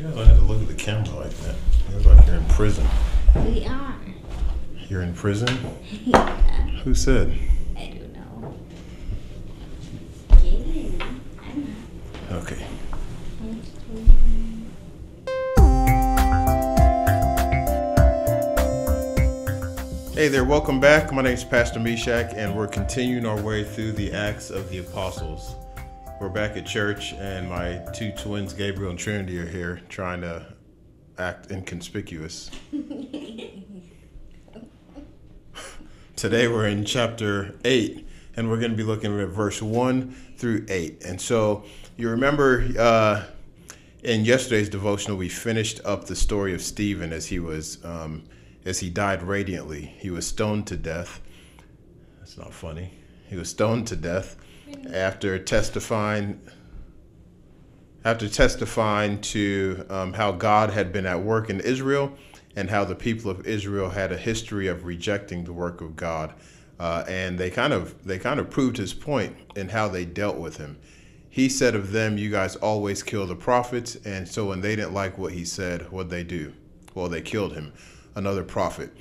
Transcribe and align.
You 0.00 0.08
don't 0.08 0.24
have 0.24 0.38
to 0.38 0.44
look 0.44 0.62
at 0.62 0.68
the 0.68 0.72
camera 0.72 1.14
like 1.14 1.30
that. 1.30 1.54
It 1.90 1.92
looks 1.92 2.06
like 2.06 2.26
you're 2.26 2.36
in 2.36 2.44
prison. 2.46 2.86
We 3.44 3.66
are. 3.66 3.94
You're 4.88 5.02
in 5.02 5.12
prison? 5.12 5.58
Yeah, 6.06 6.36
Who 6.84 6.94
said? 6.94 7.38
I 7.76 7.88
don't 7.88 8.14
know. 8.14 8.54
Jaden, 10.30 11.02
I'm 11.38 11.76
Okay. 12.32 12.66
Hey 20.14 20.28
there, 20.28 20.44
welcome 20.44 20.80
back. 20.80 21.12
My 21.12 21.20
name 21.20 21.34
is 21.34 21.44
Pastor 21.44 21.78
Meshach, 21.78 22.32
and 22.34 22.56
we're 22.56 22.68
continuing 22.68 23.26
our 23.26 23.38
way 23.42 23.64
through 23.64 23.92
the 23.92 24.12
Acts 24.12 24.48
of 24.48 24.70
the 24.70 24.78
Apostles. 24.78 25.56
We're 26.20 26.28
back 26.28 26.54
at 26.58 26.66
church, 26.66 27.14
and 27.14 27.48
my 27.48 27.80
two 27.94 28.12
twins, 28.12 28.52
Gabriel 28.52 28.90
and 28.90 28.98
Trinity, 28.98 29.38
are 29.38 29.48
here 29.48 29.80
trying 29.88 30.20
to 30.20 30.44
act 31.16 31.50
inconspicuous. 31.50 32.50
Today 36.16 36.46
we're 36.46 36.68
in 36.68 36.84
chapter 36.84 37.54
8, 37.64 38.06
and 38.36 38.50
we're 38.50 38.58
going 38.58 38.72
to 38.72 38.76
be 38.76 38.82
looking 38.82 39.18
at 39.18 39.28
verse 39.28 39.62
1 39.62 40.14
through 40.36 40.66
8. 40.68 41.02
And 41.06 41.18
so 41.18 41.64
you 41.96 42.10
remember 42.10 42.68
uh, 42.78 43.22
in 44.04 44.26
yesterday's 44.26 44.68
devotional, 44.68 45.16
we 45.16 45.30
finished 45.30 45.80
up 45.86 46.04
the 46.04 46.16
story 46.16 46.52
of 46.52 46.60
Stephen 46.60 47.14
as 47.14 47.28
he 47.28 47.38
was. 47.38 47.82
Um, 47.82 48.24
as 48.66 48.78
he 48.78 48.90
died 48.90 49.22
radiantly, 49.22 49.94
he 49.96 50.10
was 50.10 50.26
stoned 50.26 50.66
to 50.66 50.76
death. 50.76 51.22
That's 52.18 52.36
not 52.36 52.52
funny. 52.52 52.92
He 53.30 53.36
was 53.36 53.48
stoned 53.48 53.86
to 53.86 53.96
death 53.96 54.36
after 54.92 55.38
testifying 55.38 56.40
after 58.04 58.28
testifying 58.28 59.20
to 59.20 59.84
um, 59.90 60.12
how 60.14 60.32
God 60.32 60.70
had 60.70 60.92
been 60.92 61.04
at 61.04 61.20
work 61.20 61.50
in 61.50 61.60
Israel 61.60 62.12
and 62.56 62.70
how 62.70 62.84
the 62.84 62.94
people 62.94 63.30
of 63.30 63.46
Israel 63.46 63.90
had 63.90 64.10
a 64.10 64.16
history 64.16 64.66
of 64.68 64.84
rejecting 64.84 65.44
the 65.44 65.52
work 65.52 65.80
of 65.80 65.96
God. 65.96 66.32
Uh, 66.78 67.04
and 67.06 67.38
they 67.38 67.50
kind 67.50 67.74
of 67.74 68.02
they 68.04 68.18
kind 68.18 68.40
of 68.40 68.48
proved 68.48 68.78
his 68.78 68.94
point 68.94 69.36
in 69.54 69.68
how 69.68 69.86
they 69.86 70.04
dealt 70.06 70.38
with 70.38 70.56
him. 70.56 70.78
He 71.28 71.48
said 71.48 71.74
of 71.74 71.92
them, 71.92 72.16
"You 72.16 72.30
guys 72.30 72.56
always 72.56 73.02
kill 73.02 73.26
the 73.26 73.36
prophets," 73.36 73.96
and 74.06 74.26
so 74.26 74.48
when 74.48 74.62
they 74.62 74.76
didn't 74.76 74.94
like 74.94 75.18
what 75.18 75.32
he 75.32 75.44
said, 75.44 75.90
what 75.92 76.08
they 76.08 76.24
do? 76.24 76.54
Well, 76.94 77.08
they 77.08 77.20
killed 77.20 77.52
him, 77.52 77.74
another 78.14 78.42
prophet. 78.42 78.96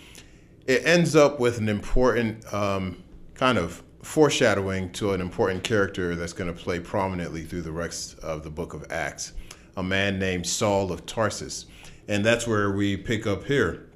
It 0.68 0.86
ends 0.86 1.16
up 1.16 1.40
with 1.40 1.58
an 1.58 1.70
important 1.70 2.54
um, 2.54 3.02
kind 3.34 3.58
of 3.58 3.82
foreshadowing 4.02 4.92
to 4.94 5.14
an 5.14 5.22
important 5.22 5.64
character 5.64 6.16
that's 6.16 6.34
going 6.34 6.54
to 6.54 6.60
play 6.60 6.80
prominently 6.80 7.44
through 7.44 7.62
the 7.64 7.72
rest 7.72 8.18
of 8.20 8.44
the 8.44 8.50
book 8.50 8.74
of 8.74 8.90
Acts, 8.92 9.34
a 9.78 9.84
man 9.84 10.20
named 10.20 10.48
Saul 10.48 10.92
of 10.92 11.06
Tarsus. 11.06 11.66
And 12.08 12.26
that's 12.26 12.48
where 12.48 12.72
we 12.72 12.98
pick 12.98 13.28
up 13.28 13.44
here. 13.44 13.90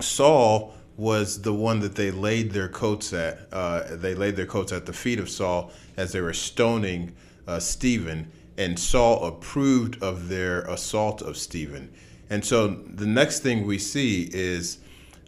Saul 0.00 0.74
was 0.96 1.42
the 1.42 1.54
one 1.54 1.80
that 1.80 1.94
they 1.94 2.10
laid 2.10 2.52
their 2.52 2.68
coats 2.68 3.12
at. 3.12 3.48
Uh, 3.52 3.96
they 3.96 4.14
laid 4.14 4.36
their 4.36 4.46
coats 4.46 4.72
at 4.72 4.86
the 4.86 4.92
feet 4.92 5.18
of 5.18 5.28
Saul 5.28 5.72
as 5.96 6.12
they 6.12 6.20
were 6.20 6.32
stoning 6.32 7.14
uh, 7.46 7.58
Stephen, 7.58 8.30
and 8.56 8.78
Saul 8.78 9.24
approved 9.24 10.02
of 10.02 10.28
their 10.28 10.62
assault 10.62 11.22
of 11.22 11.36
Stephen. 11.36 11.92
And 12.30 12.44
so 12.44 12.68
the 12.68 13.06
next 13.06 13.40
thing 13.40 13.66
we 13.66 13.78
see 13.78 14.28
is 14.32 14.78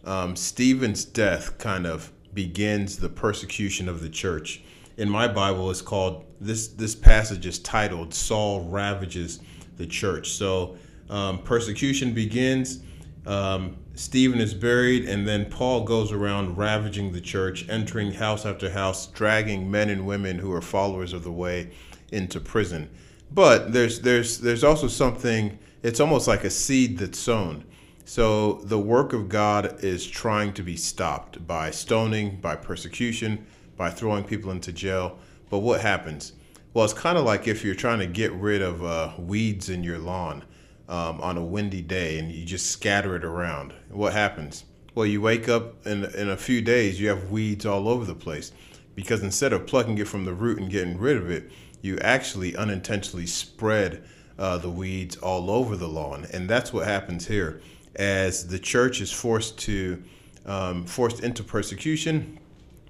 um, 0.05 0.35
Stephen's 0.35 1.05
death 1.05 1.57
kind 1.57 1.85
of 1.85 2.11
begins 2.37 2.97
the 2.97 3.09
persecution 3.09 3.89
of 3.89 3.99
the 3.99 4.07
church. 4.07 4.61
In 4.97 5.09
my 5.09 5.27
Bible, 5.27 5.71
it's 5.71 5.81
called 5.81 6.23
this. 6.39 6.67
This 6.67 6.93
passage 6.93 7.47
is 7.47 7.57
titled 7.57 8.13
"Saul 8.13 8.69
ravages 8.69 9.39
the 9.77 9.87
church." 9.87 10.29
So 10.29 10.77
um, 11.09 11.39
persecution 11.39 12.13
begins. 12.13 12.81
Um, 13.25 13.77
Stephen 13.95 14.39
is 14.39 14.53
buried, 14.53 15.09
and 15.09 15.27
then 15.27 15.45
Paul 15.45 15.83
goes 15.83 16.11
around 16.11 16.55
ravaging 16.55 17.11
the 17.11 17.21
church, 17.21 17.67
entering 17.69 18.11
house 18.13 18.45
after 18.45 18.69
house, 18.69 19.07
dragging 19.07 19.71
men 19.71 19.89
and 19.89 20.05
women 20.05 20.37
who 20.37 20.53
are 20.53 20.61
followers 20.61 21.13
of 21.13 21.23
the 21.23 21.31
way 21.31 21.71
into 22.11 22.39
prison. 22.39 22.87
But 23.31 23.73
there's 23.73 24.01
there's 24.01 24.37
there's 24.37 24.63
also 24.63 24.87
something. 24.87 25.57
It's 25.81 25.99
almost 25.99 26.27
like 26.27 26.43
a 26.43 26.51
seed 26.51 26.99
that's 26.99 27.17
sown. 27.17 27.63
So 28.07 28.61
the 28.63 28.79
work 28.79 29.11
of 29.11 29.27
God 29.27 29.83
is 29.83 30.07
trying 30.07 30.53
to 30.53 30.63
be 30.63 30.77
stopped 30.77 31.45
by 31.45 31.71
stoning, 31.71 32.37
by 32.37 32.55
persecution, 32.55 33.45
by 33.75 33.89
throwing 33.89 34.23
people 34.23 34.49
into 34.49 34.71
jail. 34.71 35.19
But 35.49 35.59
what 35.59 35.81
happens? 35.81 36.31
Well, 36.73 36.85
it's 36.85 36.93
kind 36.93 37.17
of 37.17 37.25
like 37.25 37.49
if 37.49 37.65
you're 37.65 37.75
trying 37.75 37.99
to 37.99 38.07
get 38.07 38.31
rid 38.31 38.61
of 38.61 38.81
uh, 38.81 39.11
weeds 39.19 39.67
in 39.67 39.83
your 39.83 39.97
lawn 39.97 40.45
um, 40.87 41.19
on 41.19 41.35
a 41.37 41.43
windy 41.43 41.81
day 41.81 42.17
and 42.17 42.31
you 42.31 42.45
just 42.45 42.67
scatter 42.67 43.13
it 43.17 43.25
around. 43.25 43.73
What 43.89 44.13
happens? 44.13 44.63
Well, 44.95 45.05
you 45.05 45.19
wake 45.19 45.49
up 45.49 45.85
and 45.85 46.05
in 46.05 46.29
a 46.29 46.37
few 46.37 46.61
days, 46.61 47.01
you 47.01 47.09
have 47.09 47.29
weeds 47.29 47.65
all 47.65 47.89
over 47.89 48.05
the 48.05 48.15
place 48.15 48.53
because 48.95 49.21
instead 49.21 49.51
of 49.51 49.67
plucking 49.67 49.97
it 49.97 50.07
from 50.07 50.23
the 50.23 50.33
root 50.33 50.59
and 50.59 50.71
getting 50.71 50.97
rid 50.97 51.17
of 51.17 51.29
it, 51.29 51.51
you 51.81 51.99
actually 51.99 52.55
unintentionally 52.55 53.27
spread 53.27 54.01
uh, 54.39 54.57
the 54.57 54.69
weeds 54.69 55.17
all 55.17 55.51
over 55.51 55.75
the 55.75 55.89
lawn. 55.89 56.25
And 56.31 56.49
that's 56.49 56.71
what 56.71 56.87
happens 56.87 57.27
here. 57.27 57.61
As 57.95 58.47
the 58.47 58.59
church 58.59 59.01
is 59.01 59.11
forced 59.11 59.57
to 59.59 60.03
um, 60.45 60.85
forced 60.85 61.21
into 61.21 61.43
persecution, 61.43 62.39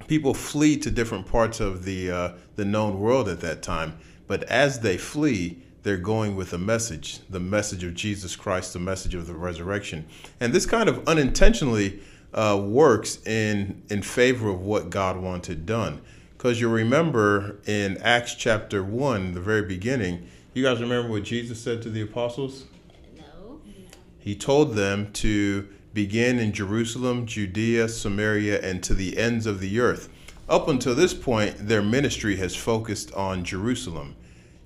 people 0.07 0.33
flee 0.33 0.77
to 0.77 0.91
different 0.91 1.25
parts 1.25 1.59
of 1.59 1.85
the 1.85 2.11
uh, 2.11 2.31
the 2.55 2.65
known 2.65 2.99
world 2.99 3.29
at 3.29 3.39
that 3.41 3.61
time. 3.61 3.97
But 4.27 4.43
as 4.43 4.81
they 4.81 4.97
flee, 4.97 5.59
they're 5.83 5.97
going 5.97 6.35
with 6.35 6.51
a 6.51 6.57
message, 6.57 7.21
the 7.29 7.39
message 7.39 7.83
of 7.83 7.93
Jesus 7.93 8.35
Christ, 8.35 8.73
the 8.73 8.79
message 8.79 9.15
of 9.15 9.25
the 9.25 9.33
resurrection. 9.33 10.05
And 10.39 10.51
this 10.51 10.65
kind 10.65 10.89
of 10.89 11.07
unintentionally 11.07 12.01
uh, 12.33 12.61
works 12.61 13.25
in 13.25 13.81
in 13.89 14.01
favor 14.01 14.49
of 14.49 14.61
what 14.61 14.89
God 14.89 15.17
wanted 15.17 15.65
done. 15.65 16.01
Because 16.37 16.61
you 16.61 16.69
remember 16.69 17.57
in 17.65 17.97
Acts 17.97 18.35
chapter 18.35 18.83
1, 18.83 19.33
the 19.33 19.41
very 19.41 19.63
beginning, 19.63 20.27
you 20.53 20.63
guys 20.63 20.79
remember 20.79 21.09
what 21.09 21.23
Jesus 21.23 21.59
said 21.59 21.81
to 21.81 21.89
the 21.89 22.01
apostles? 22.01 22.65
He 24.27 24.35
told 24.35 24.73
them 24.73 25.13
to 25.13 25.69
begin 25.93 26.37
in 26.37 26.51
Jerusalem, 26.51 27.25
Judea, 27.25 27.87
Samaria, 27.87 28.59
and 28.59 28.83
to 28.83 28.93
the 28.93 29.17
ends 29.17 29.45
of 29.45 29.61
the 29.61 29.79
earth. 29.79 30.09
Up 30.49 30.67
until 30.67 30.93
this 30.93 31.13
point, 31.13 31.69
their 31.69 31.81
ministry 31.81 32.35
has 32.35 32.53
focused 32.53 33.13
on 33.13 33.45
Jerusalem. 33.45 34.17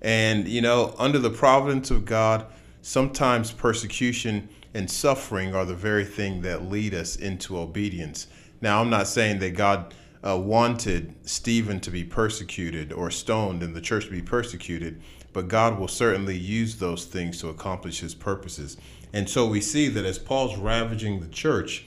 And, 0.01 0.47
you 0.47 0.61
know, 0.61 0.95
under 0.97 1.19
the 1.19 1.29
providence 1.29 1.91
of 1.91 2.05
God, 2.05 2.47
sometimes 2.81 3.51
persecution 3.51 4.49
and 4.73 4.89
suffering 4.89 5.53
are 5.53 5.65
the 5.65 5.75
very 5.75 6.05
thing 6.05 6.41
that 6.41 6.67
lead 6.67 6.95
us 6.95 7.15
into 7.15 7.59
obedience. 7.59 8.25
Now, 8.61 8.81
I'm 8.81 8.89
not 8.89 9.07
saying 9.07 9.37
that 9.41 9.51
God 9.51 9.93
uh, 10.27 10.39
wanted 10.39 11.13
Stephen 11.21 11.79
to 11.81 11.91
be 11.91 12.03
persecuted 12.03 12.91
or 12.91 13.11
stoned 13.11 13.61
and 13.61 13.75
the 13.75 13.81
church 13.81 14.05
to 14.05 14.11
be 14.11 14.23
persecuted, 14.23 14.99
but 15.33 15.47
God 15.47 15.77
will 15.77 15.87
certainly 15.87 16.35
use 16.35 16.77
those 16.77 17.05
things 17.05 17.39
to 17.41 17.49
accomplish 17.49 17.99
his 17.99 18.15
purposes. 18.15 18.77
And 19.13 19.29
so 19.29 19.45
we 19.45 19.61
see 19.61 19.87
that 19.89 20.05
as 20.05 20.17
Paul's 20.17 20.57
ravaging 20.57 21.19
the 21.19 21.27
church, 21.27 21.85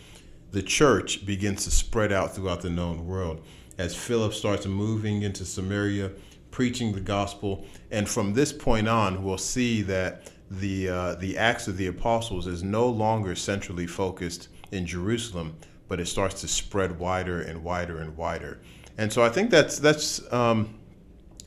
the 0.52 0.62
church 0.62 1.26
begins 1.26 1.64
to 1.64 1.70
spread 1.70 2.12
out 2.12 2.34
throughout 2.34 2.60
the 2.60 2.70
known 2.70 3.06
world. 3.06 3.44
As 3.78 3.94
Philip 3.94 4.34
starts 4.34 4.66
moving 4.66 5.22
into 5.22 5.44
Samaria, 5.44 6.12
preaching 6.50 6.92
the 6.92 7.00
gospel, 7.00 7.66
and 7.90 8.08
from 8.08 8.34
this 8.34 8.52
point 8.52 8.86
on, 8.86 9.24
we'll 9.24 9.38
see 9.38 9.82
that 9.82 10.30
the 10.50 10.88
uh, 10.88 11.14
the 11.16 11.36
Acts 11.36 11.66
of 11.66 11.76
the 11.76 11.88
Apostles 11.88 12.46
is 12.46 12.62
no 12.62 12.88
longer 12.88 13.34
centrally 13.34 13.86
focused 13.86 14.48
in 14.70 14.86
Jerusalem, 14.86 15.56
but 15.88 15.98
it 15.98 16.06
starts 16.06 16.40
to 16.42 16.48
spread 16.48 16.98
wider 16.98 17.40
and 17.40 17.64
wider 17.64 17.98
and 17.98 18.16
wider. 18.16 18.60
And 18.96 19.12
so 19.12 19.24
I 19.24 19.30
think 19.30 19.50
that's 19.50 19.78
that's 19.78 20.20
um, 20.32 20.78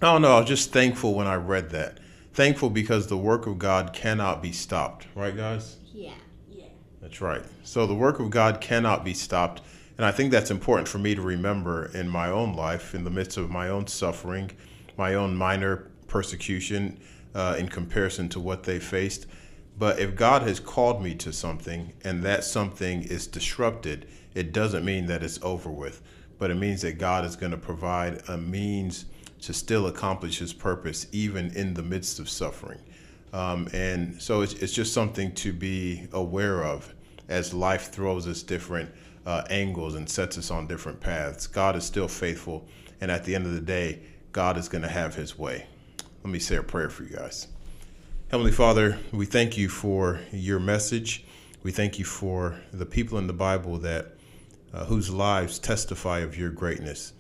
I 0.02 0.12
don't 0.12 0.22
know. 0.22 0.36
I 0.36 0.40
was 0.40 0.50
just 0.50 0.74
thankful 0.74 1.14
when 1.14 1.28
I 1.28 1.36
read 1.36 1.70
that. 1.70 2.00
Thankful 2.38 2.70
because 2.70 3.08
the 3.08 3.18
work 3.18 3.48
of 3.48 3.58
God 3.58 3.94
cannot 3.94 4.44
be 4.44 4.52
stopped, 4.52 5.08
right, 5.16 5.36
guys? 5.36 5.78
Yeah. 5.92 6.14
Yeah. 6.48 6.68
That's 7.02 7.20
right. 7.20 7.42
So 7.64 7.88
the 7.88 7.96
work 7.96 8.20
of 8.20 8.30
God 8.30 8.62
cannot 8.62 9.04
be 9.04 9.16
stopped. 9.16 9.64
And 9.98 10.06
I 10.06 10.12
think 10.12 10.32
that's 10.32 10.52
important 10.52 10.88
for 10.88 11.00
me 11.00 11.16
to 11.16 11.22
remember 11.24 11.90
in 11.96 12.08
my 12.08 12.30
own 12.30 12.54
life, 12.54 12.94
in 12.94 13.04
the 13.06 13.10
midst 13.10 13.38
of 13.38 13.50
my 13.50 13.70
own 13.70 13.88
suffering, 13.88 14.52
my 15.00 15.16
own 15.16 15.36
minor 15.36 15.88
persecution 16.06 17.00
uh, 17.34 17.56
in 17.58 17.70
comparison 17.70 18.30
to 18.30 18.40
what 18.40 18.66
they 18.66 18.78
faced. 18.78 19.26
But 19.80 19.98
if 19.98 20.16
God 20.16 20.44
has 20.44 20.60
called 20.60 21.02
me 21.02 21.16
to 21.16 21.34
something 21.34 21.94
and 22.04 22.22
that 22.22 22.44
something 22.44 23.02
is 23.02 23.26
disrupted, 23.26 24.08
it 24.36 24.54
doesn't 24.54 24.86
mean 24.86 25.08
that 25.08 25.24
it's 25.24 25.40
over 25.42 25.72
with, 25.72 26.04
but 26.38 26.52
it 26.52 26.56
means 26.56 26.84
that 26.84 27.00
God 27.00 27.26
is 27.26 27.36
going 27.36 27.52
to 27.52 27.58
provide 27.58 28.22
a 28.28 28.38
means 28.38 29.06
to 29.42 29.54
still 29.54 29.88
accomplish 29.88 30.40
his 30.40 30.54
purpose, 30.54 31.08
even 31.12 31.56
in 31.56 31.74
the 31.74 31.84
midst 31.84 32.20
of 32.20 32.30
suffering. 32.30 32.80
Um, 33.34 33.68
and 33.74 34.22
so 34.22 34.42
it's, 34.42 34.54
it's 34.54 34.74
just 34.74 34.94
something 34.94 35.34
to 35.36 35.54
be 35.54 36.08
aware 36.14 36.64
of 36.64 36.94
as 37.28 37.54
life 37.54 37.92
throws 37.92 38.28
us 38.28 38.42
different 38.42 38.90
uh, 39.26 39.44
angles 39.50 39.96
and 39.96 40.10
sets 40.10 40.38
us 40.38 40.50
on 40.50 40.68
different 40.68 41.00
paths. 41.00 41.48
God 41.48 41.76
is 41.76 41.84
still 41.84 42.08
faithful. 42.08 42.68
And 43.02 43.12
at 43.12 43.26
the 43.26 43.36
end 43.36 43.46
of 43.46 43.54
the 43.54 43.62
day, 43.62 44.00
God 44.32 44.58
is 44.58 44.70
going 44.70 44.82
to 44.84 44.88
have 44.88 45.16
his 45.16 45.38
way. 45.38 45.68
Let 46.24 46.32
me 46.32 46.40
say 46.40 46.56
a 46.56 46.64
prayer 46.64 46.90
for 46.90 47.04
you 47.04 47.16
guys. 47.16 47.48
Heavenly 48.30 48.52
Father, 48.52 48.98
we 49.12 49.26
thank 49.26 49.58
you 49.58 49.70
for 49.70 50.20
your 50.32 50.60
message. 50.60 51.26
We 51.64 51.72
thank 51.72 52.00
you 52.00 52.06
for 52.06 52.60
the 52.72 52.86
people 52.86 53.18
in 53.18 53.28
the 53.28 53.34
Bible 53.34 53.78
that 53.80 54.16
uh, 54.74 54.86
whose 54.86 55.10
lives 55.10 55.60
testify 55.60 56.20
of 56.20 56.38
your 56.38 56.50
greatness 56.50 57.14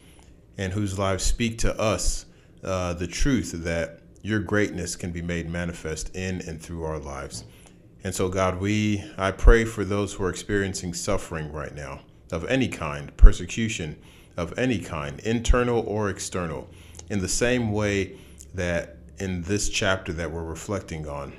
and 0.58 0.74
whose 0.74 0.98
lives 0.98 1.24
speak 1.24 1.58
to 1.60 1.80
us 1.80 2.26
uh, 2.64 2.94
the 2.94 3.08
truth 3.08 3.52
that 3.64 4.02
your 4.22 4.40
greatness 4.40 4.96
can 4.96 5.12
be 5.12 5.22
made 5.22 5.50
manifest 5.50 6.16
in 6.16 6.42
and 6.42 6.62
through 6.62 6.84
our 6.84 7.00
lives. 7.00 7.44
And 8.04 8.14
so, 8.14 8.30
God, 8.30 8.60
we 8.60 9.04
I 9.18 9.32
pray 9.32 9.66
for 9.66 9.86
those 9.86 10.14
who 10.14 10.24
are 10.24 10.30
experiencing 10.30 10.94
suffering 10.94 11.52
right 11.52 11.74
now 11.74 12.02
of 12.32 12.46
any 12.46 12.68
kind, 12.68 13.16
persecution 13.18 13.98
of 14.36 14.58
any 14.58 14.80
kind, 14.80 15.20
internal 15.22 15.80
or 15.88 16.10
external, 16.10 16.70
in 17.10 17.20
the 17.20 17.28
same 17.28 17.72
way 17.72 18.18
that 18.54 18.98
in 19.20 19.42
this 19.44 19.70
chapter 19.70 20.14
that 20.14 20.32
we're 20.32 20.44
reflecting 20.44 21.08
on, 21.08 21.34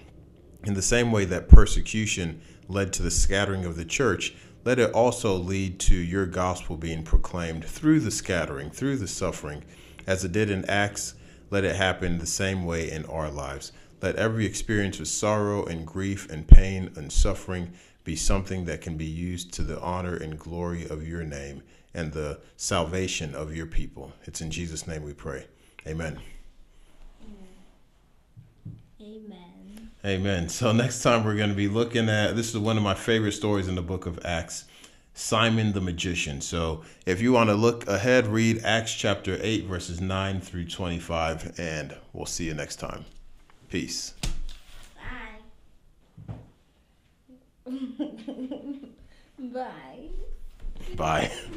in 0.65 0.75
the 0.75 0.83
same 0.83 1.13
way 1.13 1.25
that 1.25 1.49
persecution 1.49 2.41
led 2.69 2.93
to 2.93 3.03
the 3.03 3.11
scattering 3.11 3.65
of 3.65 3.77
the 3.77 3.85
church, 3.85 4.35
let 4.69 4.79
it 4.79 4.93
also 4.93 5.35
lead 5.35 5.81
to 5.81 5.95
your 5.95 6.27
gospel 6.27 6.77
being 6.77 7.03
proclaimed 7.03 7.65
through 7.65 8.01
the 8.01 8.11
scattering, 8.11 8.69
through 8.69 8.99
the 8.99 9.09
suffering, 9.09 9.65
as 10.07 10.27
it 10.27 10.33
did 10.33 10.51
in 10.51 10.63
Acts. 10.67 11.15
Let 11.49 11.65
it 11.65 11.75
happen 11.75 12.19
the 12.19 12.27
same 12.27 12.67
way 12.67 12.91
in 12.91 13.07
our 13.07 13.31
lives. 13.31 13.73
Let 14.03 14.17
every 14.17 14.45
experience 14.45 15.01
of 15.01 15.09
sorrow 15.09 15.65
and 15.65 15.87
grief 15.87 16.29
and 16.31 16.47
pain 16.47 16.91
and 16.97 17.11
suffering 17.11 17.73
be 18.05 18.15
something 18.15 18.67
that 18.67 18.83
can 18.83 18.99
be 18.99 19.07
used 19.07 19.55
to 19.55 19.63
the 19.63 19.81
honor 19.81 20.17
and 20.17 20.39
glory 20.39 20.87
of 20.87 21.09
your 21.09 21.25
name 21.25 21.63
and 21.95 22.13
the 22.13 22.39
salvation 22.59 23.35
of 23.35 23.57
your 23.57 23.65
people. 23.65 24.13
It's 24.27 24.43
in 24.43 24.51
Jesus' 24.51 24.87
name 24.87 25.03
we 25.03 25.15
pray. 25.15 25.47
Amen. 25.87 26.21
Amen. 29.09 29.91
Amen. 30.05 30.49
So 30.49 30.73
next 30.73 31.03
time 31.03 31.25
we're 31.25 31.37
going 31.37 31.49
to 31.49 31.57
be 31.57 31.69
looking 31.69 32.09
at 32.09 32.37
this 32.37 32.51
is 32.51 32.59
one 32.59 32.77
of 32.77 32.83
my 32.83 32.95
favorite 32.95 33.33
stories 33.33 33.69
in 33.69 33.75
the 33.75 33.83
book 33.83 34.07
of 34.07 34.19
Acts. 34.25 34.65
Simon 35.15 35.73
the 35.73 35.81
magician. 35.81 36.41
So 36.41 36.83
if 37.05 37.21
you 37.21 37.33
want 37.33 37.51
to 37.51 37.55
look 37.55 37.89
ahead, 37.89 38.29
read 38.29 38.63
Acts 38.63 38.95
chapter 38.95 39.37
8, 39.41 39.65
verses 39.65 40.01
9 40.01 40.41
through 40.41 40.67
25, 40.67 41.59
and 41.59 41.97
we'll 42.13 42.27
see 42.27 42.45
you 42.45 42.55
next 42.55 42.77
time. 42.77 43.05
Peace. 43.69 44.15
Bye. 44.97 46.53
Bye. 49.39 50.09
Bye. 50.97 51.33